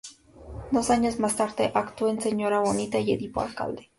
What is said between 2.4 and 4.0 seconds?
bonita" y "Edipo alcalde".